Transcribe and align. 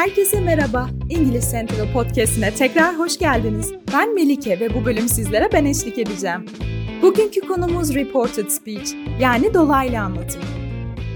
Herkese 0.00 0.40
merhaba. 0.40 0.88
İngiliz 1.10 1.50
Central 1.50 1.92
Podcast'ine 1.92 2.54
tekrar 2.54 2.98
hoş 2.98 3.18
geldiniz. 3.18 3.72
Ben 3.92 4.14
Melike 4.14 4.60
ve 4.60 4.74
bu 4.74 4.84
bölüm 4.84 5.08
sizlere 5.08 5.48
ben 5.52 5.64
eşlik 5.64 5.98
edeceğim. 5.98 6.46
Bugünkü 7.02 7.40
konumuz 7.40 7.94
reported 7.94 8.48
speech 8.48 8.92
yani 9.20 9.54
dolaylı 9.54 9.98
anlatım. 10.00 10.42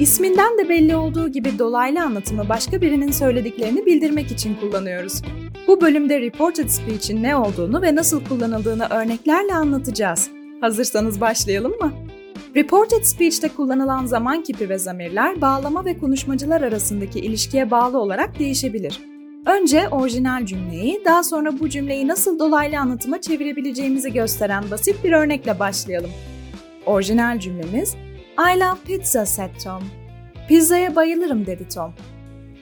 İsminden 0.00 0.59
de 0.59 0.68
belli 0.68 0.96
olduğu 0.96 1.28
gibi 1.28 1.59
dolaylı 1.59 2.02
anlatımı 2.02 2.48
başka 2.48 2.80
birinin 2.80 3.10
söylediklerini 3.10 3.86
bildirmek 3.86 4.30
için 4.30 4.55
kullanıyoruz. 4.55 5.23
Bu 5.66 5.80
bölümde 5.80 6.20
reported 6.20 6.69
speech'in 6.69 7.23
ne 7.23 7.37
olduğunu 7.37 7.82
ve 7.82 7.95
nasıl 7.95 8.24
kullanıldığını 8.24 8.87
örneklerle 8.91 9.55
anlatacağız. 9.55 10.30
Hazırsanız 10.60 11.20
başlayalım 11.20 11.73
mı? 11.80 11.92
Reported 12.57 13.02
speech'te 13.02 13.48
kullanılan 13.48 14.07
zaman 14.07 14.42
kipi 14.42 14.69
ve 14.69 14.78
zamirler 14.78 15.41
bağlama 15.41 15.84
ve 15.84 15.98
konuşmacılar 15.98 16.61
arasındaki 16.62 17.20
ilişkiye 17.20 17.70
bağlı 17.70 17.98
olarak 17.98 18.38
değişebilir. 18.38 19.01
Önce 19.47 19.88
orijinal 19.88 20.47
cümleyi, 20.47 21.02
daha 21.05 21.23
sonra 21.23 21.61
bu 21.61 21.69
cümleyi 21.69 22.09
nasıl 22.09 22.38
dolaylı 22.38 22.78
anlatıma 22.78 23.20
çevirebileceğimizi 23.20 24.12
gösteren 24.12 24.70
basit 24.70 25.05
bir 25.05 25.12
örnekle 25.12 25.59
başlayalım. 25.59 26.11
Orijinal 26.87 27.38
cümlemiz 27.38 27.95
I 28.55 28.61
love 28.61 28.78
pizza 28.86 29.27
said 29.27 29.50
Tom. 29.64 29.83
Pizzaya 30.48 30.97
bayılırım 30.97 31.47
dedi 31.47 31.69
Tom. 31.75 31.92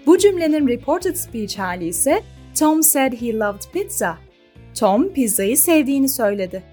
Bu 0.07 0.19
cümlenin 0.19 0.69
reported 0.69 1.15
speech 1.15 1.59
hali 1.59 1.87
ise 1.87 2.23
Tom 2.59 2.83
said 2.83 3.13
he 3.13 3.39
loved 3.39 3.63
pizza. 3.73 4.19
Tom 4.79 5.09
pizzayı 5.09 5.57
sevdiğini 5.57 6.09
söyledi. 6.09 6.72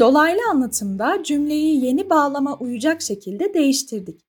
Dolaylı 0.00 0.40
anlatımda 0.50 1.22
cümleyi 1.22 1.84
yeni 1.84 2.10
bağlama 2.10 2.58
uyacak 2.58 3.02
şekilde 3.02 3.54
değiştirdik. 3.54 4.20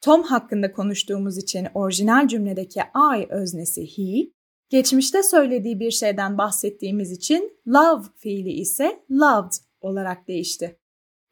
Tom 0.00 0.22
hakkında 0.22 0.72
konuştuğumuz 0.72 1.38
için 1.38 1.66
orijinal 1.74 2.28
cümledeki 2.28 2.80
I 3.16 3.26
öznesi 3.30 3.86
he, 3.86 4.30
geçmişte 4.68 5.22
söylediği 5.22 5.80
bir 5.80 5.90
şeyden 5.90 6.38
bahsettiğimiz 6.38 7.12
için 7.12 7.60
love 7.68 8.02
fiili 8.16 8.52
ise 8.52 9.04
loved 9.10 9.52
olarak 9.80 10.28
değişti. 10.28 10.78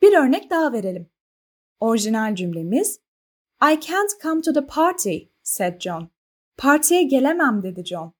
Bir 0.02 0.16
örnek 0.18 0.50
daha 0.50 0.72
verelim. 0.72 1.10
Orijinal 1.80 2.34
cümlemiz 2.34 3.00
I 3.72 3.80
can't 3.80 4.22
come 4.22 4.40
to 4.40 4.52
the 4.52 4.66
party, 4.66 5.18
said 5.42 5.80
John. 5.80 6.10
Partiye 6.56 7.02
gelemem 7.02 7.62
dedi 7.62 7.84
John. 7.84 8.12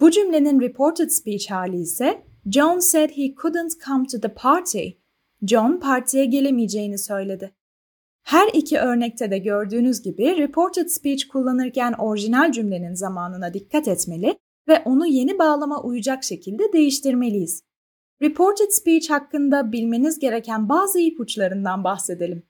Bu 0.00 0.10
cümlenin 0.10 0.60
reported 0.60 1.08
speech 1.08 1.50
hali 1.50 1.80
ise 1.80 2.29
John 2.48 2.78
said 2.78 3.10
he 3.10 3.34
couldn't 3.34 3.72
come 3.86 4.06
to 4.06 4.20
the 4.20 4.34
party. 4.34 4.90
John 5.44 5.80
partiye 5.80 6.24
gelemeyeceğini 6.24 6.98
söyledi. 6.98 7.54
Her 8.22 8.48
iki 8.54 8.78
örnekte 8.78 9.30
de 9.30 9.38
gördüğünüz 9.38 10.02
gibi 10.02 10.36
reported 10.38 10.88
speech 10.88 11.28
kullanırken 11.28 11.92
orijinal 11.92 12.52
cümlenin 12.52 12.94
zamanına 12.94 13.54
dikkat 13.54 13.88
etmeli 13.88 14.38
ve 14.68 14.82
onu 14.84 15.06
yeni 15.06 15.38
bağlama 15.38 15.82
uyacak 15.82 16.24
şekilde 16.24 16.72
değiştirmeliyiz. 16.72 17.62
Reported 18.22 18.70
speech 18.70 19.10
hakkında 19.10 19.72
bilmeniz 19.72 20.18
gereken 20.18 20.68
bazı 20.68 20.98
ipuçlarından 20.98 21.84
bahsedelim. 21.84 22.42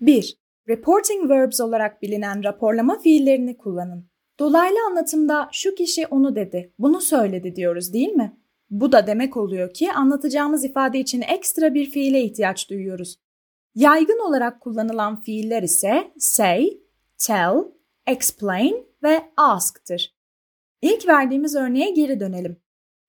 1. 0.00 0.38
Reporting 0.68 1.30
verbs 1.30 1.60
olarak 1.60 2.02
bilinen 2.02 2.44
raporlama 2.44 2.98
fiillerini 2.98 3.56
kullanın. 3.56 4.10
Dolaylı 4.38 4.76
anlatımda 4.90 5.48
şu 5.52 5.74
kişi 5.74 6.06
onu 6.06 6.36
dedi, 6.36 6.72
bunu 6.78 7.00
söyledi 7.00 7.56
diyoruz 7.56 7.92
değil 7.92 8.12
mi? 8.12 8.43
Bu 8.70 8.92
da 8.92 9.06
demek 9.06 9.36
oluyor 9.36 9.74
ki 9.74 9.92
anlatacağımız 9.92 10.64
ifade 10.64 11.00
için 11.00 11.20
ekstra 11.22 11.74
bir 11.74 11.90
fiile 11.90 12.22
ihtiyaç 12.22 12.70
duyuyoruz. 12.70 13.18
Yaygın 13.74 14.28
olarak 14.28 14.60
kullanılan 14.60 15.22
fiiller 15.22 15.62
ise 15.62 16.12
say, 16.18 16.80
tell, 17.18 17.64
explain 18.06 18.86
ve 19.02 19.22
ask'tır. 19.36 20.14
İlk 20.82 21.08
verdiğimiz 21.08 21.56
örneğe 21.56 21.90
geri 21.90 22.20
dönelim. 22.20 22.60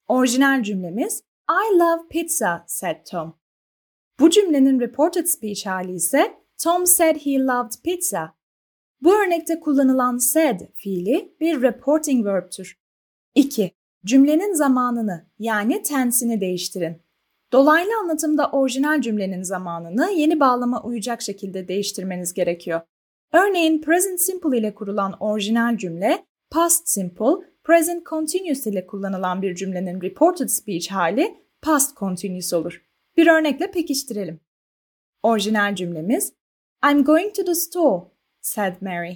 Orijinal 0.07 0.63
cümlemiz 0.63 1.23
I 1.49 1.79
love 1.79 2.07
pizza, 2.09 2.63
said 2.67 3.05
Tom. 3.11 3.39
Bu 4.19 4.29
cümlenin 4.29 4.79
reported 4.79 5.25
speech 5.25 5.65
hali 5.65 5.93
ise 5.93 6.37
Tom 6.63 6.85
said 6.85 7.15
he 7.15 7.39
loved 7.39 7.71
pizza. 7.83 8.35
Bu 9.01 9.15
örnekte 9.15 9.59
kullanılan 9.59 10.17
said 10.17 10.59
fiili 10.73 11.35
bir 11.39 11.61
reporting 11.61 12.25
verb'tür. 12.25 12.79
2. 13.35 13.71
Cümlenin 14.05 14.53
zamanını 14.53 15.25
yani 15.39 15.81
tensini 15.81 16.41
değiştirin. 16.41 17.01
Dolaylı 17.53 17.91
anlatımda 18.01 18.49
orijinal 18.51 19.01
cümlenin 19.01 19.43
zamanını 19.43 20.11
yeni 20.11 20.39
bağlama 20.39 20.83
uyacak 20.83 21.21
şekilde 21.21 21.67
değiştirmeniz 21.67 22.33
gerekiyor. 22.33 22.81
Örneğin 23.33 23.81
present 23.81 24.21
simple 24.21 24.57
ile 24.57 24.75
kurulan 24.75 25.13
orijinal 25.19 25.77
cümle 25.77 26.25
past 26.51 26.89
simple, 26.89 27.45
present 27.63 28.05
continuous 28.05 28.67
ile 28.67 28.87
kullanılan 28.87 29.41
bir 29.41 29.55
cümlenin 29.55 30.01
reported 30.01 30.47
speech 30.47 30.91
hali 30.91 31.37
past 31.61 31.97
continuous 31.97 32.53
olur. 32.53 32.85
Bir 33.17 33.27
örnekle 33.27 33.71
pekiştirelim. 33.71 34.39
Orijinal 35.23 35.75
cümlemiz 35.75 36.33
I'm 36.91 37.03
going 37.03 37.35
to 37.35 37.45
the 37.45 37.55
store, 37.55 38.03
said 38.41 38.81
Mary. 38.81 39.15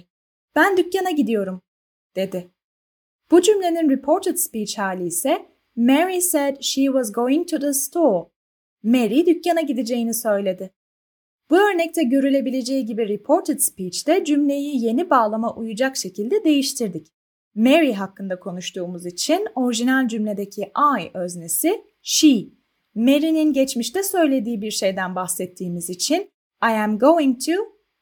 Ben 0.56 0.76
dükkana 0.76 1.10
gidiyorum, 1.10 1.62
dedi. 2.16 2.50
Bu 3.30 3.42
cümlenin 3.42 3.90
reported 3.90 4.36
speech 4.36 4.78
hali 4.78 5.06
ise 5.06 5.46
Mary 5.76 6.20
said 6.20 6.56
she 6.60 6.84
was 6.84 7.12
going 7.12 7.48
to 7.48 7.58
the 7.58 7.72
store. 7.72 8.28
Mary 8.82 9.26
dükkana 9.26 9.60
gideceğini 9.60 10.14
söyledi. 10.14 10.70
Bu 11.50 11.56
örnekte 11.56 12.02
görülebileceği 12.02 12.86
gibi 12.86 13.08
reported 13.08 13.58
speech'te 13.58 14.24
cümleyi 14.24 14.84
yeni 14.84 15.10
bağlama 15.10 15.54
uyacak 15.54 15.96
şekilde 15.96 16.44
değiştirdik. 16.44 17.06
Mary 17.54 17.92
hakkında 17.92 18.40
konuştuğumuz 18.40 19.06
için 19.06 19.46
orijinal 19.54 20.08
cümledeki 20.08 20.62
I 21.00 21.10
öznesi 21.14 21.84
she. 22.02 22.36
Mary'nin 22.94 23.52
geçmişte 23.52 24.02
söylediği 24.02 24.62
bir 24.62 24.70
şeyden 24.70 25.14
bahsettiğimiz 25.14 25.90
için 25.90 26.30
I 26.62 26.66
am 26.66 26.98
going 26.98 27.40
to, 27.46 27.52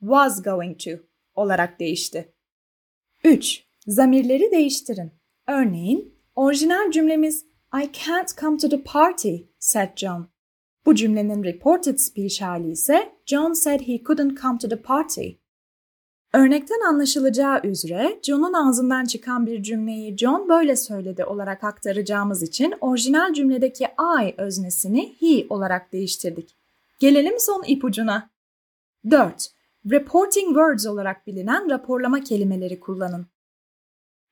was 0.00 0.42
going 0.42 0.80
to 0.80 0.90
olarak 1.34 1.80
değişti. 1.80 2.34
3. 3.24 3.67
Zamirleri 3.88 4.50
değiştirin. 4.50 5.12
Örneğin 5.46 6.14
orijinal 6.36 6.90
cümlemiz 6.90 7.44
I 7.82 7.90
can't 8.06 8.36
come 8.40 8.56
to 8.56 8.68
the 8.68 8.82
party, 8.82 9.36
said 9.58 9.88
John. 9.96 10.28
Bu 10.86 10.94
cümlenin 10.94 11.44
reported 11.44 11.98
speech 11.98 12.42
hali 12.42 12.70
ise 12.70 13.12
John 13.26 13.52
said 13.52 13.80
he 13.80 14.02
couldn't 14.02 14.40
come 14.42 14.58
to 14.58 14.68
the 14.68 14.82
party. 14.82 15.28
Örnekten 16.32 16.80
anlaşılacağı 16.88 17.60
üzere 17.64 18.20
John'un 18.22 18.52
ağzından 18.52 19.04
çıkan 19.04 19.46
bir 19.46 19.62
cümleyi 19.62 20.18
John 20.18 20.48
böyle 20.48 20.76
söyledi 20.76 21.24
olarak 21.24 21.64
aktaracağımız 21.64 22.42
için 22.42 22.74
orijinal 22.80 23.32
cümledeki 23.32 23.84
I 24.20 24.34
öznesini 24.38 25.14
he 25.20 25.46
olarak 25.48 25.92
değiştirdik. 25.92 26.56
Gelelim 26.98 27.34
son 27.38 27.64
ipucuna. 27.66 28.30
4. 29.10 29.50
Reporting 29.90 30.46
words 30.46 30.86
olarak 30.86 31.26
bilinen 31.26 31.70
raporlama 31.70 32.20
kelimeleri 32.20 32.80
kullanın. 32.80 33.26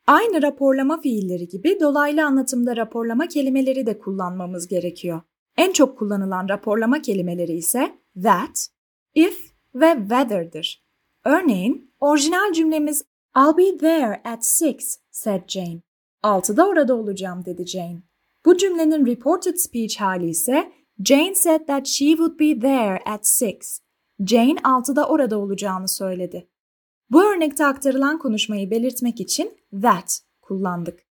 Aynı 0.06 0.42
raporlama 0.42 1.00
fiilleri 1.00 1.48
gibi 1.48 1.80
dolaylı 1.80 2.24
anlatımda 2.24 2.76
raporlama 2.76 3.26
kelimeleri 3.26 3.86
de 3.86 3.98
kullanmamız 3.98 4.68
gerekiyor. 4.68 5.20
En 5.56 5.72
çok 5.72 5.98
kullanılan 5.98 6.48
raporlama 6.48 7.02
kelimeleri 7.02 7.52
ise 7.52 7.98
that, 8.22 8.68
if 9.14 9.52
ve 9.74 9.96
whether'dır. 9.98 10.84
Örneğin 11.24 11.94
orijinal 12.00 12.52
cümlemiz 12.52 13.04
I'll 13.36 13.56
be 13.56 13.78
there 13.78 14.22
at 14.24 14.46
six, 14.46 14.98
said 15.10 15.42
Jane. 15.48 15.80
Altıda 16.22 16.68
orada 16.68 16.94
olacağım 16.94 17.44
dedi 17.44 17.66
Jane. 17.66 18.02
Bu 18.44 18.56
cümlenin 18.56 19.06
reported 19.06 19.56
speech 19.56 20.00
hali 20.00 20.28
ise 20.28 20.72
Jane 21.04 21.34
said 21.34 21.66
that 21.66 21.86
she 21.86 22.06
would 22.06 22.40
be 22.40 22.60
there 22.60 22.98
at 23.06 23.26
six. 23.26 23.80
Jane 24.26 24.56
altıda 24.64 25.08
orada 25.08 25.38
olacağını 25.38 25.88
söyledi. 25.88 26.48
Bu 27.10 27.24
örnekte 27.24 27.66
aktarılan 27.66 28.18
konuşmayı 28.18 28.70
belirtmek 28.70 29.20
için 29.20 29.50
that 29.82 30.20
kullandık. 30.42 31.06